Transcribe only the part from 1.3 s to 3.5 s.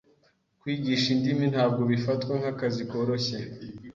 ntabwo bifatwa nkakazi koroshye.